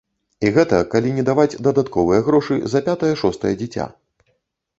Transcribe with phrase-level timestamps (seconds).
[0.47, 3.85] І гэта калі не даваць дадатковыя грошы за пятае-шостае дзіця.